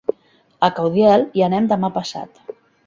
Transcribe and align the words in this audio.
A 0.69 0.69
Caudiel 0.79 1.27
hi 1.37 1.47
anem 1.51 1.71
demà 1.75 1.95
passat. 2.01 2.47